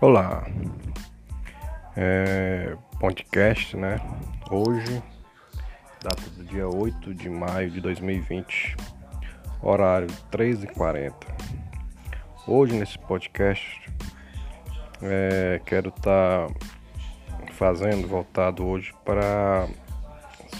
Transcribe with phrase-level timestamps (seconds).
[0.00, 0.46] Olá,
[1.96, 4.00] é, podcast, né?
[4.48, 5.02] Hoje,
[6.00, 8.76] data do dia 8 de maio de 2020,
[9.60, 11.12] horário 13h40.
[12.46, 13.90] Hoje, nesse podcast,
[15.02, 16.54] é, quero estar tá
[17.54, 19.66] fazendo, voltado hoje para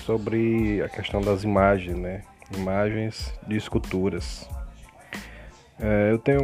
[0.05, 2.23] sobre a questão das imagens, né?
[2.57, 4.51] Imagens de esculturas.
[5.79, 6.43] É, eu tenho,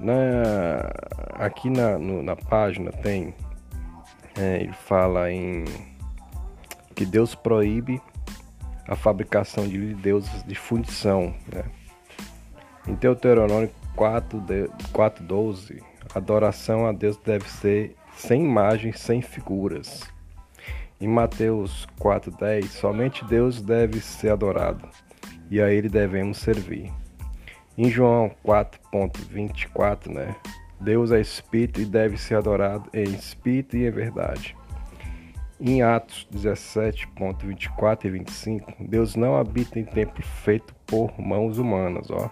[0.01, 0.91] Na,
[1.35, 3.35] aqui na, no, na página tem,
[4.39, 5.65] é, ele fala em
[6.95, 8.01] que Deus proíbe
[8.87, 11.35] a fabricação de deuses de fundição.
[11.53, 11.65] Né?
[12.89, 15.83] Em Deuteronômio 4,12,
[16.15, 20.03] a adoração a Deus deve ser sem imagens, sem figuras.
[21.01, 24.89] Em Mateus 4,10, somente Deus deve ser adorado
[25.51, 26.93] e a Ele devemos servir.
[27.79, 30.37] Em João 4,24, né?
[30.81, 34.57] Deus é Espírito e deve ser adorado em Espírito e em verdade.
[35.63, 42.31] Em Atos 17.24 e 25, Deus não habita em templo feito por mãos humanas, ó.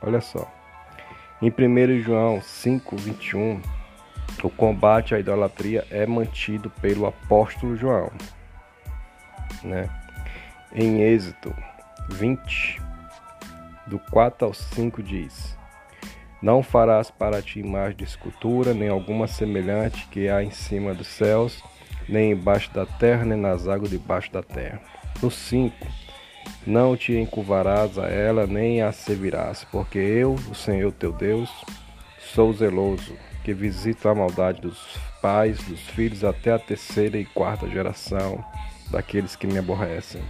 [0.00, 0.50] Olha só.
[1.42, 3.60] Em 1 João 5:21,
[4.42, 8.10] o combate à idolatria é mantido pelo apóstolo João,
[9.62, 9.90] né?
[10.72, 11.54] Em Êxodo
[12.12, 12.80] 20
[13.86, 15.54] do 4 ao 5 diz:
[16.40, 21.08] Não farás para ti imagem de escultura, nem alguma semelhante que há em cima dos
[21.08, 21.62] céus,
[22.08, 24.80] nem embaixo da terra, nem nas águas debaixo da terra.
[25.22, 25.74] No 5.
[26.66, 31.50] Não te encurvarás a ela, nem a servirás, porque eu, o Senhor teu Deus,
[32.34, 33.14] sou zeloso,
[33.44, 34.78] que visito a maldade dos
[35.20, 38.44] pais, dos filhos, até a terceira e quarta geração
[38.90, 40.22] daqueles que me aborrecem.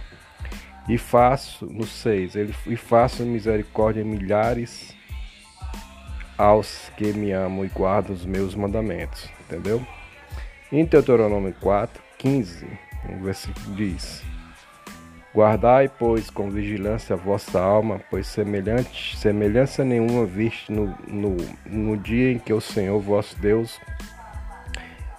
[0.87, 2.33] E faço, no 6,
[2.65, 4.95] e faço misericórdia em milhares
[6.37, 9.29] aos que me amam e guardam os meus mandamentos.
[9.41, 9.85] Entendeu?
[10.71, 12.67] Em Deuteronômio 4, 15,
[13.09, 14.23] o versículo diz:
[15.33, 21.97] Guardai, pois, com vigilância a vossa alma, pois semelhante, semelhança nenhuma viste no, no, no
[21.97, 23.81] dia em que o Senhor vosso Deus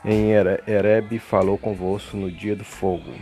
[0.05, 3.13] em Erebe falou convosco no dia do fogo.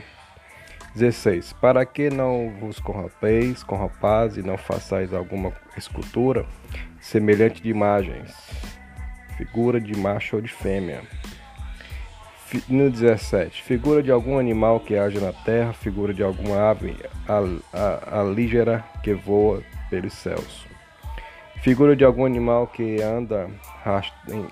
[0.94, 1.54] 16.
[1.54, 6.44] Para que não vos corrompeis com rapaz e não façais alguma escultura
[7.00, 8.36] semelhante de imagens,
[9.38, 11.02] figura de macho ou de fêmea
[12.68, 16.96] no 17, figura de algum animal que age na terra, figura de alguma ave
[18.10, 20.66] alígera que voa pelos céus.
[21.62, 23.50] Figura de algum animal que anda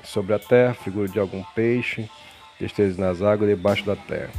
[0.03, 2.11] sobre a terra, figura de algum peixe
[2.59, 4.33] que esteja nas águas debaixo da terra.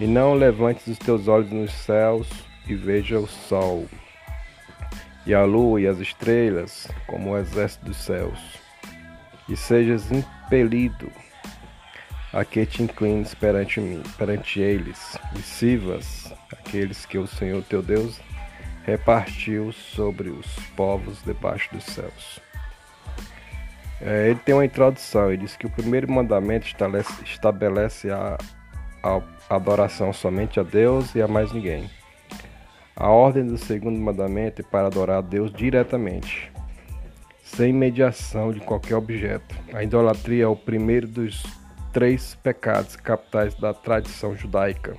[0.00, 2.28] E não levantes os teus olhos nos céus
[2.66, 3.86] e veja o sol,
[5.26, 8.38] e a lua e as estrelas, como o exército dos céus,
[9.48, 11.10] e sejas impelido
[12.32, 17.82] a que te inclines perante mim, perante eles, e sirvas aqueles que o Senhor teu
[17.82, 18.20] Deus
[18.84, 20.46] repartiu sobre os
[20.76, 22.40] povos debaixo dos céus.
[24.00, 28.38] É, ele tem uma introdução, ele diz que o primeiro mandamento estabelece, estabelece a,
[29.02, 29.20] a
[29.54, 31.90] adoração somente a Deus e a mais ninguém.
[32.94, 36.52] A ordem do segundo mandamento é para adorar a Deus diretamente,
[37.42, 39.54] sem mediação de qualquer objeto.
[39.72, 41.42] A idolatria é o primeiro dos
[41.98, 44.96] três pecados capitais da tradição judaica: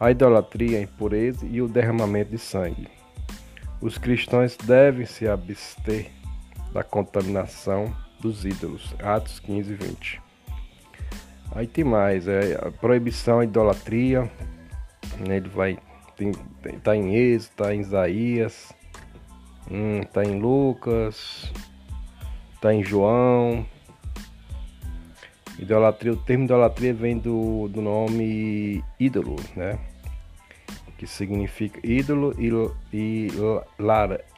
[0.00, 2.88] a idolatria, a impureza e o derramamento de sangue.
[3.82, 6.10] Os cristãos devem se abster
[6.72, 8.94] da contaminação dos ídolos.
[9.02, 10.22] Atos 15 e 20.
[11.54, 14.22] Aí tem mais, é a proibição à idolatria,
[15.28, 15.78] né, ele vai
[16.82, 18.72] tá em Êxodo, tá em Isaías,
[19.70, 21.52] hum, tá em Lucas,
[22.58, 23.66] tá em João.
[25.60, 29.78] Idolatria, o termo idolatria vem do, do nome ídolo, né?
[30.96, 32.50] Que significa ídolo e,
[32.96, 33.28] e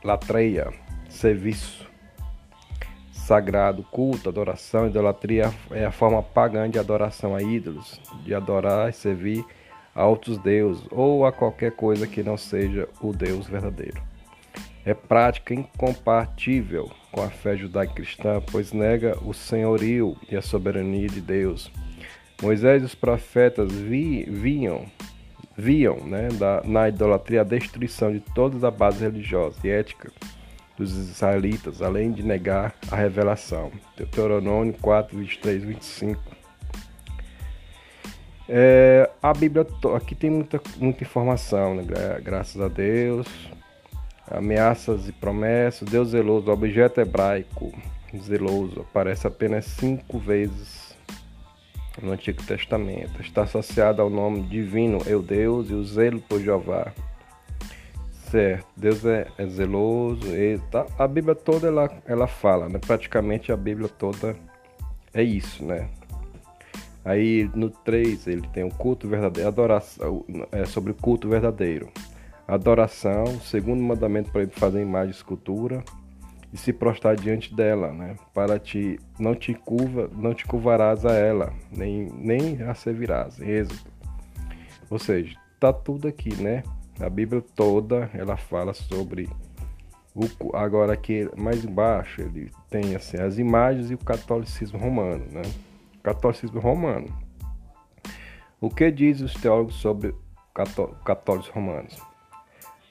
[0.02, 0.72] latreia,
[1.08, 1.88] serviço
[3.12, 8.92] sagrado, culto, adoração, idolatria é a forma pagã de adoração a ídolos, de adorar e
[8.92, 9.44] servir
[9.94, 14.02] a outros deuses ou a qualquer coisa que não seja o Deus verdadeiro.
[14.84, 21.20] É prática incompatível com a fé judaico-cristã, pois nega o senhorio e a soberania de
[21.20, 21.70] Deus.
[22.42, 24.86] Moisés e os profetas vi, viam,
[25.56, 30.10] viam né, da, na idolatria a destruição de toda a base religiosa e ética
[30.76, 33.70] dos israelitas, além de negar a revelação.
[33.96, 36.20] Deuteronômio 4, 23, 25.
[38.48, 41.84] É, a Bíblia aqui tem muita, muita informação, né?
[42.22, 43.26] graças a Deus.
[44.30, 45.88] Ameaças e promessas.
[45.88, 47.72] Deus zeloso, objeto hebraico
[48.18, 50.96] zeloso aparece apenas cinco vezes
[52.00, 53.20] no Antigo Testamento.
[53.20, 56.92] Está associado ao nome divino, eu Deus, e o zelo por Jeová.
[58.30, 60.26] Certo, Deus é, é zeloso.
[60.34, 62.78] E, tá, a Bíblia toda ela, ela fala, né?
[62.78, 64.34] Praticamente a Bíblia toda
[65.12, 65.88] é isso, né?
[67.04, 71.90] Aí no 3 ele tem o culto verdadeiro, adoração, é sobre o culto verdadeiro.
[72.46, 75.82] Adoração, segundo mandamento para ele fazer imagem e escultura
[76.52, 78.16] e se prostrar diante dela, né?
[78.34, 83.40] Para te não te curva, não te curvarás a ela, nem nem a servirás.
[83.40, 83.90] Êxodo.
[84.90, 86.62] Ou seja, tá tudo aqui, né?
[87.00, 89.28] A Bíblia toda ela fala sobre
[90.14, 95.42] o agora aqui mais embaixo ele tem assim as imagens e o catolicismo romano, né?
[96.02, 97.06] Catolicismo romano.
[98.60, 100.14] O que diz os teólogos sobre
[101.04, 102.11] católicos romanos?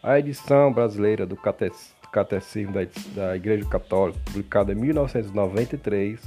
[0.03, 2.73] A edição brasileira do Catecismo
[3.15, 6.19] da Igreja Católica, publicada em 1993,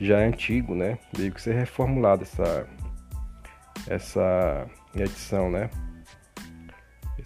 [0.00, 0.98] já é antigo, né?
[1.12, 2.66] Veio que ser reformulada essa
[3.88, 5.70] essa edição, né?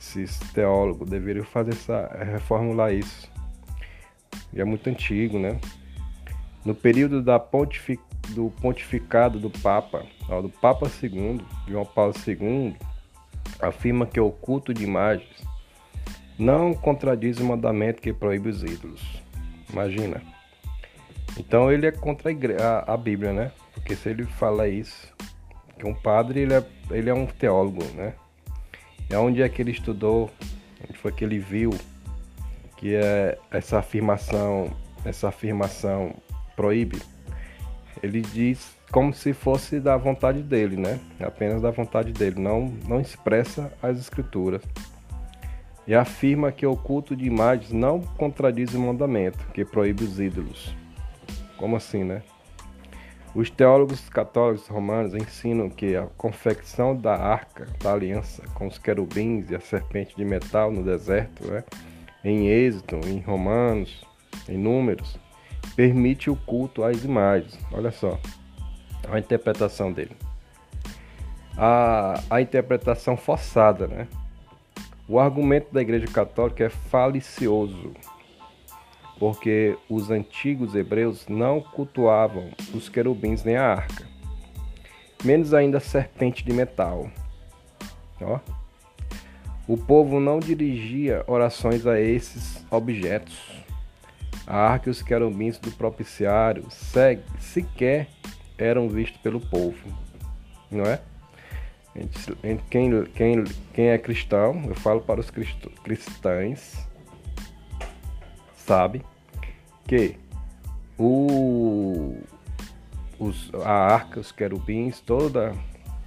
[0.02, 3.30] esses teólogos deveriam fazer essa reformular isso.
[4.52, 5.60] E é muito antigo, né?
[6.64, 12.76] No período da pontific, do pontificado do Papa, ó, do Papa II, João Paulo II,
[13.60, 15.51] afirma que o culto de imagens
[16.42, 19.22] não contradiz o mandamento que proíbe os ídolos.
[19.70, 20.20] Imagina.
[21.38, 23.52] Então ele é contra a, a, a Bíblia, né?
[23.72, 25.12] Porque se ele fala isso,
[25.78, 28.14] que um padre ele é, ele é um teólogo, né?
[29.08, 30.30] É onde é que ele estudou,
[30.88, 31.70] onde foi que ele viu
[32.76, 34.70] que é essa afirmação,
[35.04, 36.14] essa afirmação
[36.56, 37.00] proíbe.
[38.02, 40.98] Ele diz como se fosse da vontade dele, né?
[41.20, 44.62] Apenas da vontade dele, não não expressa as escrituras.
[45.86, 50.74] E afirma que o culto de imagens não contradiz o mandamento que proíbe os ídolos.
[51.56, 52.22] Como assim, né?
[53.34, 59.50] Os teólogos católicos romanos ensinam que a confecção da arca da aliança com os querubins
[59.50, 61.64] e a serpente de metal no deserto, né,
[62.22, 64.04] em Êxodo, em Romanos,
[64.46, 65.18] em Números,
[65.74, 67.58] permite o culto às imagens.
[67.72, 68.20] Olha só
[69.10, 70.16] a interpretação dele.
[71.56, 74.08] A, a interpretação forçada, né?
[75.08, 77.92] O argumento da Igreja Católica é falicioso
[79.22, 84.04] porque os antigos hebreus não cultuavam os querubins nem a arca,
[85.22, 87.08] menos ainda a serpente de metal.
[88.20, 88.40] Ó.
[89.68, 93.64] O povo não dirigia orações a esses objetos.
[94.44, 96.66] A arca e os querubins do propiciário
[97.38, 98.08] sequer
[98.58, 99.86] eram vistos pelo povo,
[100.68, 101.00] não é?
[102.70, 103.44] Quem, quem,
[103.74, 106.88] quem é cristão, eu falo para os cristãos,
[108.56, 109.04] sabe
[109.86, 110.16] que
[110.98, 112.16] o,
[113.18, 115.54] os, a arca, os querubins, todos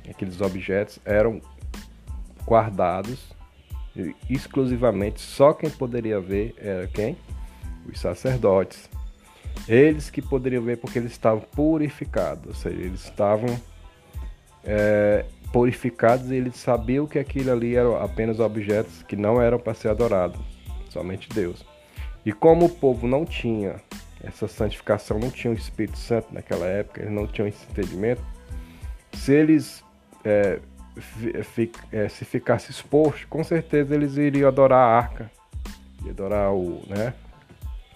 [0.10, 1.40] aqueles objetos eram
[2.48, 3.36] guardados
[4.30, 7.18] exclusivamente só quem poderia ver era quem?
[7.88, 8.90] Os sacerdotes.
[9.68, 13.50] Eles que poderiam ver porque eles estavam purificados, ou seja, eles estavam
[14.64, 15.26] é,
[15.56, 19.88] purificados e eles sabiam que aquilo ali eram apenas objetos que não eram para ser
[19.88, 20.38] adorados,
[20.90, 21.66] somente Deus.
[22.26, 23.78] E como o povo não tinha
[24.22, 28.22] essa santificação, não tinha o Espírito Santo naquela época, eles não tinham esse entendimento,
[29.14, 29.82] se eles
[30.26, 30.60] é,
[31.94, 35.32] é, se ficasse exposto, com certeza eles iriam adorar a arca,
[36.06, 37.14] adorar o, né?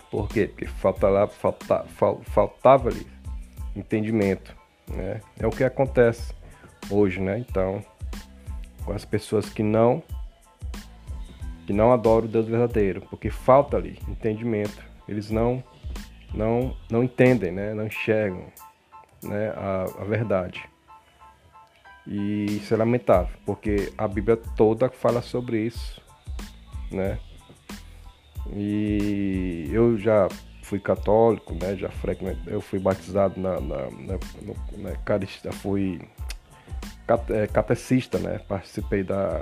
[0.09, 0.47] Por quê?
[0.47, 3.05] Porque falta lá, falta, fal, faltava ali
[3.75, 4.55] entendimento,
[4.87, 5.19] né?
[5.37, 6.38] É o que acontece
[6.89, 7.39] hoje, né?
[7.39, 7.83] Então,
[8.85, 10.03] com as pessoas que não
[11.65, 14.83] que não adoram o Deus verdadeiro, porque falta ali entendimento.
[15.07, 15.63] Eles não
[16.33, 17.73] não não entendem, né?
[17.73, 18.47] Não enxergam,
[19.23, 19.49] né?
[19.55, 20.67] a, a verdade.
[22.07, 26.01] E isso é lamentável, porque a Bíblia toda fala sobre isso,
[26.91, 27.19] né?
[28.51, 30.27] E eu já
[30.63, 31.75] fui católico, né?
[31.75, 34.19] Já frequentei, eu fui batizado na, na, na,
[34.77, 36.01] na, na fui
[37.51, 38.39] catecista, né?
[38.47, 39.41] Participei da,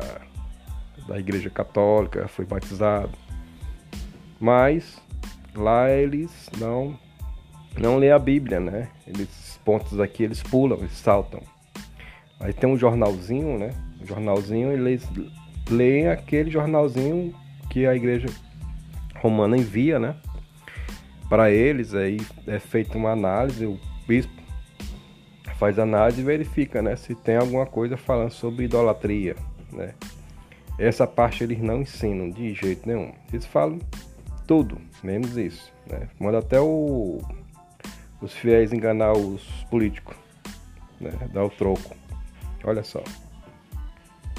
[1.08, 3.12] da igreja católica, fui batizado.
[4.40, 5.02] Mas
[5.56, 6.98] lá eles não
[7.78, 8.90] não lê a Bíblia, né?
[9.06, 11.42] Eles pontos aqui eles pulam, eles saltam.
[12.40, 13.72] Aí tem um jornalzinho, né?
[14.02, 15.08] Um jornalzinho, eles
[15.70, 17.34] leem aquele jornalzinho
[17.70, 18.28] que a igreja
[19.16, 20.16] romana envia, né?
[21.30, 24.47] Para eles, aí é feita uma análise, o bispo
[25.58, 26.96] faz análise e verifica, né?
[26.96, 29.36] Se tem alguma coisa falando sobre idolatria,
[29.72, 29.94] né?
[30.78, 33.12] Essa parte eles não ensinam de jeito nenhum.
[33.32, 33.80] Eles falam
[34.46, 36.08] tudo, menos isso, né?
[36.20, 37.20] Manda até o,
[38.22, 40.16] os fiéis enganar os políticos,
[41.02, 41.12] né?
[41.34, 41.96] Dar o troco.
[42.64, 43.04] Olha só.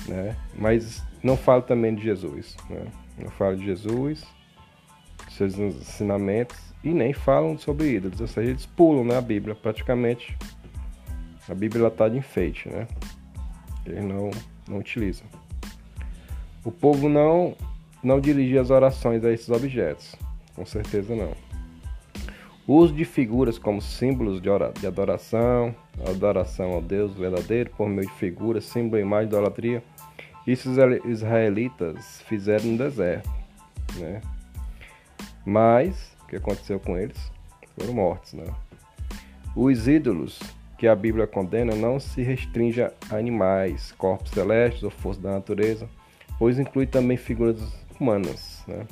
[0.07, 0.37] Né?
[0.57, 2.57] Mas não falo também de Jesus.
[2.69, 2.87] Né?
[3.19, 4.25] Não falo de Jesus,
[5.31, 8.21] seus ensinamentos, e nem falam sobre ídolos.
[8.21, 10.37] Ou seja, eles pulam né, a Bíblia praticamente.
[11.49, 12.87] A Bíblia está de enfeite, né?
[13.87, 14.31] Eles não,
[14.69, 15.27] não utilizam.
[16.65, 17.57] O povo não,
[18.03, 20.15] não dirigia as orações a esses objetos.
[20.55, 21.33] Com certeza não.
[22.67, 25.75] O uso de figuras como símbolos de, de adoração,
[26.07, 29.83] adoração ao Deus verdadeiro por meio de figuras, símbolo imagem de idolatria.
[30.47, 30.77] Isso os
[31.07, 33.31] israelitas fizeram no deserto.
[33.97, 34.21] Né?
[35.47, 37.33] Mas, o que aconteceu com eles?
[37.79, 38.35] Foram mortos.
[38.35, 38.45] Né?
[39.57, 40.39] Os ídolos
[40.79, 45.89] que a Bíblia condena não se restringe a animais, corpos celestes ou forças da natureza,
[46.39, 47.61] pois inclui também figuras
[47.99, 48.63] humanas.
[48.67, 48.87] Né?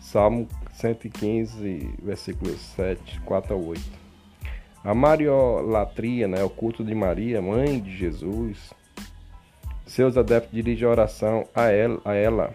[0.00, 3.82] Salmo 115, versículos 7, 4 a 8.
[4.84, 8.72] A mariolatria, né, o culto de Maria, mãe de Jesus,
[9.86, 12.54] seus adeptos dirigem a oração a ela, a ela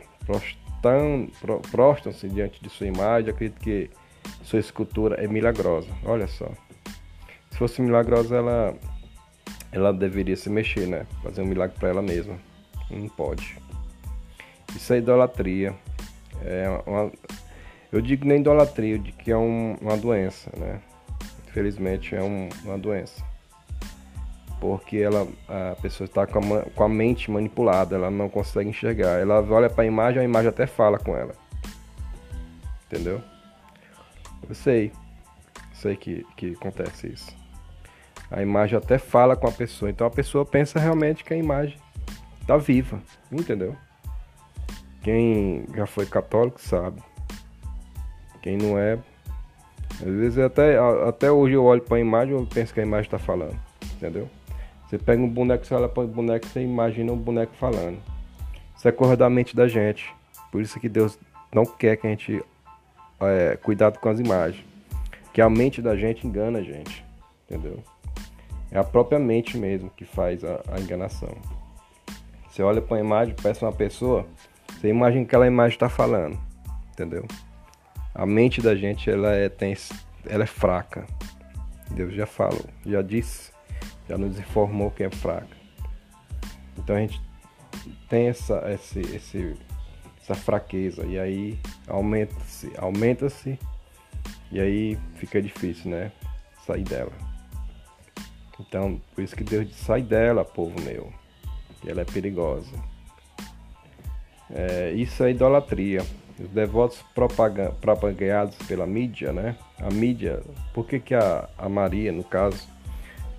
[1.72, 3.89] prostam-se diante de sua imagem, acredito que
[4.43, 5.89] sua escultura é milagrosa.
[6.05, 6.50] Olha só.
[7.63, 8.75] Se fosse milagrosa, ela,
[9.72, 11.05] ela deveria se mexer, né?
[11.22, 12.38] Fazer um milagre para ela mesma.
[12.91, 13.58] Não pode.
[14.75, 15.74] Isso é idolatria.
[16.43, 17.10] É uma,
[17.89, 20.82] eu digo nem idolatria, digo que é um, uma doença, né?
[21.48, 23.24] Infelizmente é um, uma doença.
[24.60, 26.41] Porque ela, a pessoa está com,
[26.75, 29.22] com, a mente manipulada, ela não consegue enxergar.
[29.22, 31.34] Ela olha para a imagem, a imagem até fala com ela.
[32.88, 33.22] Entendeu?
[34.50, 34.91] Eu sei.
[35.74, 37.42] Sei que, que acontece isso.
[38.31, 39.89] A imagem até fala com a pessoa.
[39.89, 41.77] Então a pessoa pensa realmente que a imagem
[42.41, 42.99] está viva.
[43.31, 43.75] Entendeu?
[45.01, 47.01] Quem já foi católico sabe.
[48.41, 48.97] Quem não é.
[50.01, 50.77] Às vezes até,
[51.07, 53.57] até hoje eu olho para a imagem e penso que a imagem está falando.
[53.95, 54.29] Entendeu?
[54.87, 57.97] Você pega um boneco, você olha para o boneco você imagina um boneco falando.
[58.75, 60.13] Isso é coisa da mente da gente.
[60.51, 61.17] Por isso que Deus
[61.53, 62.43] não quer que a gente
[63.19, 64.63] é, cuidado com as imagens.
[65.33, 67.03] Que a mente da gente engana a gente.
[67.45, 67.83] Entendeu?
[68.73, 71.29] É a própria mente mesmo que faz a, a enganação.
[72.49, 74.25] Você olha para a imagem, peça uma pessoa,
[74.67, 76.37] você imagina que aquela imagem está falando.
[76.91, 77.25] Entendeu?
[78.13, 79.75] a mente da gente ela é, tem,
[80.25, 81.05] ela é fraca.
[81.91, 83.51] Deus já falou, já disse,
[84.07, 85.55] já nos informou que é fraca.
[86.77, 87.21] Então a gente
[88.09, 89.55] tem essa, esse, esse,
[90.21, 93.59] essa fraqueza e aí aumenta-se, aumenta-se
[94.51, 96.11] e aí fica difícil, né?
[96.65, 97.11] Sair dela.
[98.67, 101.12] Então, por isso que Deus sai dela, povo meu.
[101.86, 102.75] Ela é perigosa.
[104.50, 106.03] É, isso é idolatria
[106.39, 109.55] os devotos propagados pela mídia, né?
[109.79, 110.41] A mídia,
[110.74, 112.67] por que, que a, a Maria, no caso,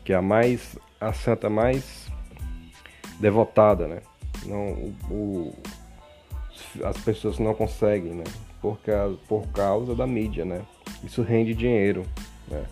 [0.05, 2.09] que é a mais a santa mais
[3.21, 4.01] devotada, né?
[4.47, 5.55] Não, o, o
[6.85, 8.25] as pessoas não conseguem, né?
[8.61, 10.63] Por causa, por causa da mídia, né?
[11.03, 12.05] Isso rende dinheiro,
[12.49, 12.65] né?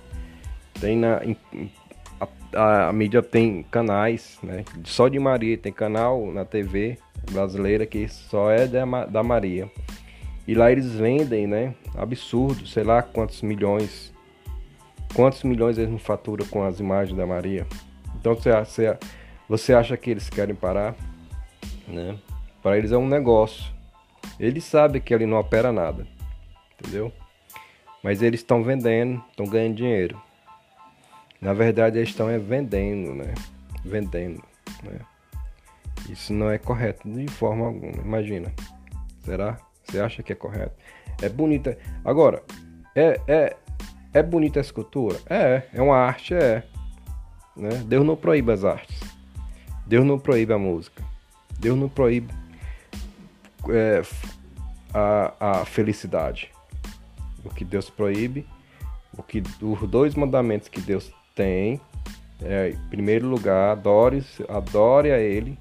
[0.80, 1.20] Tem na a,
[2.54, 4.64] a, a, mídia tem canais, né?
[4.84, 6.98] Só de Maria tem canal na TV
[7.30, 9.70] brasileira que só é da, da Maria.
[10.46, 11.74] E lá eles vendem, né?
[11.96, 14.12] Absurdo, sei lá quantos milhões.
[15.14, 17.66] Quantos milhões eles não faturam com as imagens da Maria?
[18.18, 18.50] Então você,
[19.48, 20.96] você, acha que eles querem parar?
[21.86, 22.16] Né?
[22.62, 23.72] Para eles é um negócio.
[24.38, 26.06] Eles sabem que ali não opera nada.
[26.80, 27.12] Entendeu?
[28.02, 30.20] Mas eles estão vendendo, estão ganhando dinheiro.
[31.42, 33.34] Na verdade, eles estão é vendendo, né?
[33.84, 34.40] Vendendo,
[34.84, 35.00] né?
[36.08, 38.00] Isso não é correto de forma alguma.
[38.00, 38.52] Imagina.
[39.24, 39.58] Será?
[39.82, 40.76] Você acha que é correto?
[41.20, 41.76] É bonita.
[42.04, 42.44] Agora,
[42.94, 43.56] é, é,
[44.14, 45.18] é bonita a escultura?
[45.28, 46.62] É, é uma arte, é.
[47.56, 47.70] Né?
[47.86, 49.00] Deus não proíbe as artes.
[49.84, 51.02] Deus não proíbe a música.
[51.58, 52.32] Deus não proíbe
[53.68, 54.00] é,
[54.94, 56.52] a, a felicidade.
[57.44, 58.46] O que Deus proíbe,
[59.18, 61.80] o que os dois mandamentos que Deus tem
[62.44, 65.56] é, em primeiro lugar, adore, adore a Ele.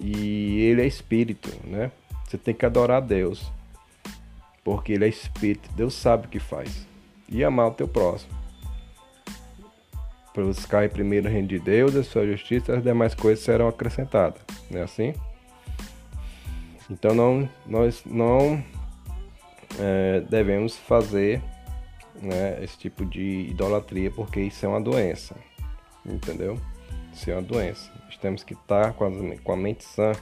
[0.00, 1.90] E Ele é Espírito, né?
[2.24, 3.50] Você tem que adorar a Deus.
[4.64, 5.68] Porque Ele é Espírito.
[5.74, 6.86] Deus sabe o que faz.
[7.28, 8.32] E amar o teu próximo.
[10.32, 13.68] Para buscar em primeiro o reino de Deus, a sua justiça, as demais coisas serão
[13.68, 14.40] acrescentadas.
[14.70, 15.12] Não é assim?
[16.88, 18.62] Então não, nós não
[19.78, 21.42] é, devemos fazer
[22.22, 25.36] né, esse tipo de idolatria porque isso é uma doença.
[26.04, 26.58] Entendeu?
[27.12, 27.90] Isso é uma doença.
[28.04, 30.12] Nós temos que estar com a, com a mente sã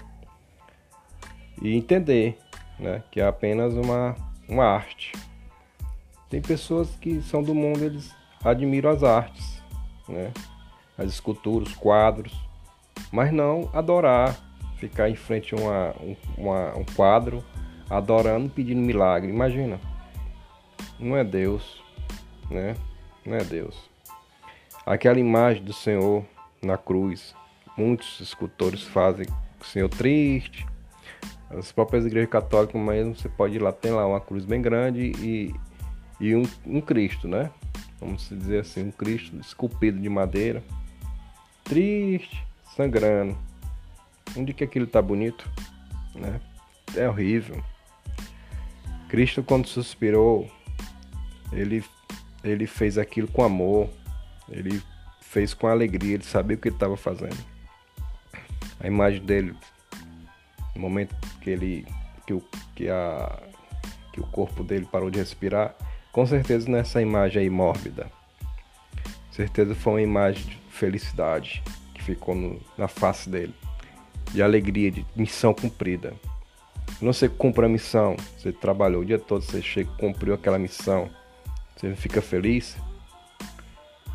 [1.60, 2.38] e entender
[2.78, 4.14] né, que é apenas uma,
[4.48, 5.12] uma arte.
[6.28, 9.62] Tem pessoas que são do mundo, eles admiram as artes,
[10.08, 10.32] né,
[10.98, 12.34] as esculturas, os quadros,
[13.12, 14.36] mas não adorar,
[14.76, 15.94] ficar em frente a uma,
[16.36, 17.44] uma, um quadro,
[17.88, 19.30] adorando, pedindo milagre.
[19.30, 19.80] Imagina,
[20.98, 21.82] não é Deus,
[22.50, 22.76] né?
[23.24, 23.90] Não é Deus.
[24.84, 26.24] Aquela imagem do Senhor
[26.62, 27.34] na cruz,
[27.76, 29.26] muitos escultores fazem
[29.60, 30.66] o Senhor triste,
[31.50, 35.12] as próprias igrejas católicas mesmo, você pode ir lá, tem lá uma cruz bem grande
[35.18, 35.54] e,
[36.20, 37.50] e um, um Cristo, né?
[38.00, 40.62] Vamos dizer assim, um Cristo esculpido de madeira.
[41.64, 42.44] Triste,
[42.76, 43.36] sangrando.
[44.36, 45.48] Onde que aquilo tá bonito?
[46.14, 46.40] Né?
[46.94, 47.62] É horrível.
[49.08, 50.50] Cristo quando suspirou,
[51.52, 51.82] ele,
[52.50, 53.88] ele fez aquilo com amor.
[54.48, 54.82] Ele
[55.20, 57.36] fez com alegria, ele sabia o que ele estava fazendo.
[58.80, 59.54] A imagem dele
[60.74, 61.86] no momento que ele
[62.26, 62.42] que o,
[62.74, 63.42] que a,
[64.12, 65.74] que o corpo dele parou de respirar,
[66.12, 68.10] com certeza nessa imagem aí mórbida.
[69.30, 71.62] Certeza foi uma imagem de felicidade
[71.94, 73.54] que ficou no, na face dele,
[74.32, 76.14] de alegria, de missão cumprida.
[76.98, 81.10] Quando você cumpre a missão, você trabalhou o dia todo, você chega, cumpriu aquela missão,
[81.76, 82.76] você fica feliz.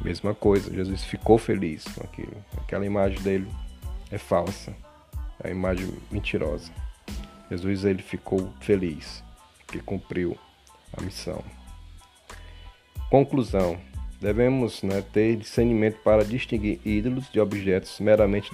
[0.02, 2.36] Mesma coisa, Jesus ficou feliz com aquilo.
[2.58, 3.48] Aquela imagem dele
[4.10, 4.76] é falsa
[5.44, 6.72] a imagem mentirosa.
[7.50, 9.24] Jesus ele ficou feliz
[9.68, 10.38] que cumpriu
[10.96, 11.44] a missão.
[13.10, 13.78] Conclusão:
[14.20, 18.52] devemos né, ter discernimento para distinguir ídolos de objetos meramente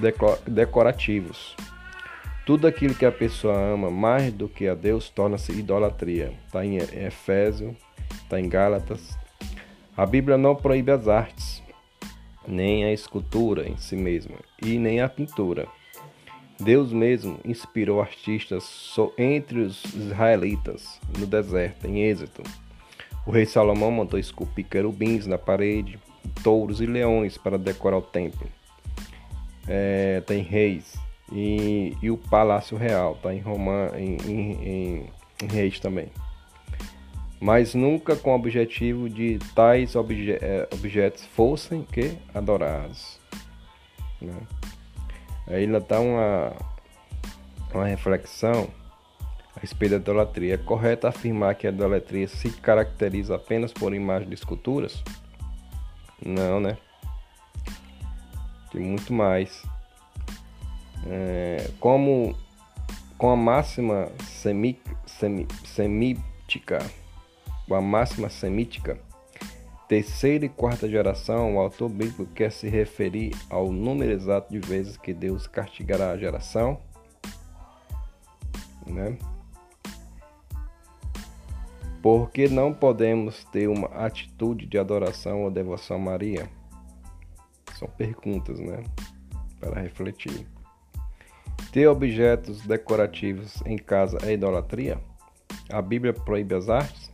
[0.48, 1.56] decorativos.
[2.46, 6.34] Tudo aquilo que a pessoa ama mais do que a Deus torna-se idolatria.
[6.46, 7.76] Está em Efésio,
[8.12, 9.18] está em Gálatas.
[9.96, 11.64] A Bíblia não proíbe as artes,
[12.48, 15.68] nem a escultura em si mesma, e nem a pintura.
[16.60, 22.44] Deus mesmo inspirou artistas entre os israelitas no deserto, em Êxodo.
[23.26, 26.00] O rei Salomão mandou esculpir querubins na parede,
[26.44, 28.48] touros e leões para decorar o templo.
[29.68, 30.98] É, tem reis
[31.32, 35.10] e, e, o palácio real, tá em Roma, em, em,
[35.44, 36.08] em reis também.
[37.40, 43.20] Mas nunca com o objetivo de tais obje, é, objetos fossem que adorados.
[44.22, 44.34] Né?
[45.48, 46.54] Aí ainda dá uma,
[47.74, 48.68] uma reflexão
[49.56, 50.56] a respeito da idolatria.
[50.56, 55.04] É correto afirmar que a idolatria se caracteriza apenas por imagens de esculturas?
[56.24, 56.78] Não, né?
[58.72, 59.64] Tem muito mais.
[61.06, 62.36] É, como
[63.18, 66.80] com a máxima semi, semi, semítica,
[67.74, 69.00] a máxima semítica,
[69.88, 74.98] terceira e quarta geração, o autor bíblico quer se referir ao número exato de vezes
[74.98, 76.80] que Deus castigará a geração,
[78.86, 79.18] né?
[82.02, 86.50] Porque não podemos ter uma atitude de adoração ou devoção a Maria?
[87.78, 88.84] São perguntas, né?
[89.60, 90.48] Para refletir.
[91.72, 95.00] Ter objetos decorativos em casa é idolatria?
[95.70, 97.07] A Bíblia proíbe as artes?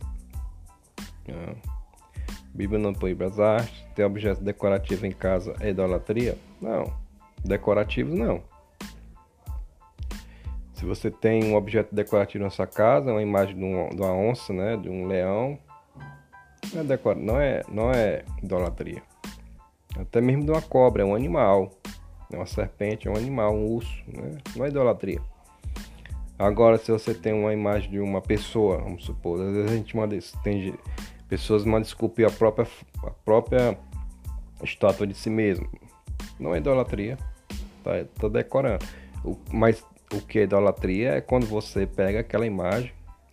[1.28, 1.74] Não.
[2.26, 3.84] A Bíblia não proíbe as artes.
[3.94, 6.36] Ter objetos decorativos em casa é idolatria?
[6.60, 6.92] Não.
[7.44, 8.42] Decorativos não.
[10.72, 14.52] Se você tem um objeto decorativo na sua casa, uma imagem de, de uma onça,
[14.52, 15.58] né, de um leão,
[16.72, 19.02] não é, decora, não é, não é idolatria.
[19.96, 21.70] Até mesmo de uma cobra, é um animal.
[22.32, 24.38] É uma serpente, é um animal, um urso, né?
[24.56, 25.20] não é idolatria.
[26.36, 29.96] Agora, se você tem uma imagem de uma pessoa, vamos supor, às vezes a gente
[29.96, 30.74] manda, tem
[31.34, 32.66] pessoas mandam esculpir a própria,
[33.02, 33.76] a própria
[34.62, 35.68] estátua de si mesmo.
[36.38, 37.18] Não é idolatria,
[37.82, 38.84] tá, tá decorando.
[39.24, 42.92] O, mas o que é idolatria é quando você pega aquela imagem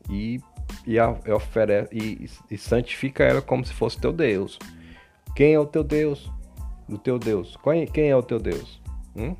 [0.09, 0.41] e,
[0.87, 4.57] e, a, e oferece e, e santifica ela como se fosse teu Deus.
[5.35, 6.31] Quem é o teu Deus?
[6.89, 7.55] O teu Deus.
[7.93, 8.81] Quem é o teu Deus?
[9.15, 9.35] Hum?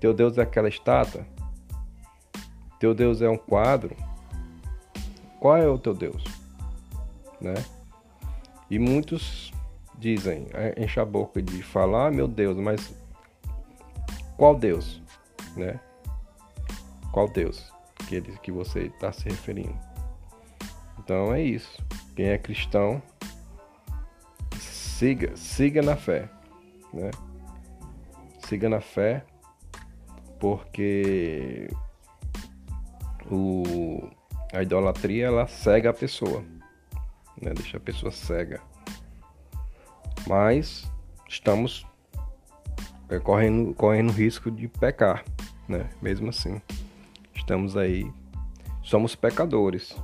[0.00, 1.26] Teu Deus é aquela estátua?
[2.80, 3.94] Teu Deus é um quadro?
[5.38, 6.24] Qual é o teu Deus?
[7.38, 7.54] Né?
[8.72, 9.52] E muitos
[9.98, 12.94] dizem, é, enche a boca de falar, ah, meu Deus, mas
[14.34, 15.02] qual Deus?
[15.54, 15.78] Né?
[17.12, 17.70] Qual Deus
[18.08, 19.78] que, ele, que você está se referindo?
[20.98, 21.84] Então é isso.
[22.16, 23.02] Quem é cristão,
[24.58, 26.30] siga, siga na fé,
[26.94, 27.10] né?
[28.38, 29.22] siga na fé,
[30.40, 31.68] porque
[33.30, 34.08] o,
[34.50, 36.42] a idolatria ela cega a pessoa,
[37.42, 37.52] né?
[37.52, 38.60] deixa a pessoa cega.
[40.26, 40.90] Mas
[41.28, 41.84] estamos
[43.08, 45.24] é, correndo, correndo risco de pecar,
[45.68, 45.90] né?
[46.00, 46.62] mesmo assim.
[47.34, 48.10] Estamos aí,
[48.82, 49.96] somos pecadores,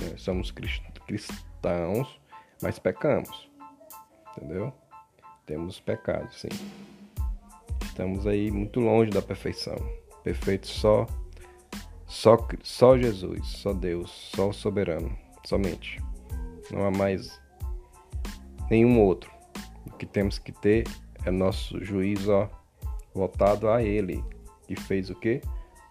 [0.00, 0.14] né?
[0.16, 0.50] somos
[1.06, 2.18] cristãos,
[2.62, 3.50] mas pecamos,
[4.36, 4.72] entendeu?
[5.44, 6.48] Temos pecados, sim.
[7.84, 9.76] Estamos aí muito longe da perfeição.
[10.22, 11.06] Perfeito só
[12.06, 16.00] só só Jesus, só Deus, só o soberano, somente.
[16.72, 17.40] Não há mais
[18.70, 19.30] nenhum outro.
[19.86, 20.86] O que temos que ter
[21.24, 22.48] é nosso juízo ó,
[23.14, 24.24] voltado a ele,
[24.66, 25.40] que fez o que?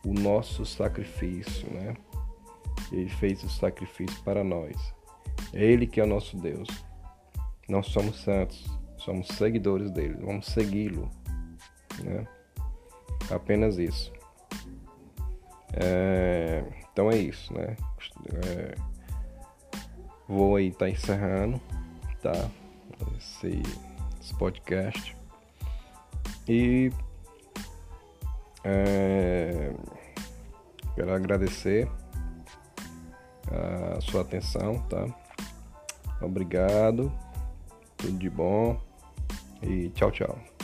[0.06, 1.96] O nosso sacrifício, né?
[2.92, 4.76] Ele fez o sacrifício para nós.
[5.54, 6.68] É ele que é o nosso Deus.
[7.68, 8.66] Nós somos santos,
[8.98, 11.10] somos seguidores dele, vamos segui-lo
[12.04, 12.26] né?
[13.30, 14.12] Apenas isso.
[15.74, 17.76] É, então é isso, né?
[18.46, 18.76] É,
[20.30, 21.60] vou aí estar tá encerrando,
[22.22, 22.50] tá?
[23.18, 23.64] Esse,
[24.22, 25.18] esse podcast.
[26.48, 26.92] E
[28.64, 29.74] é,
[30.94, 31.90] quero agradecer
[33.98, 35.08] a sua atenção, tá?
[36.22, 37.12] Obrigado,
[37.98, 38.80] tudo de bom
[39.64, 40.59] e tchau, tchau.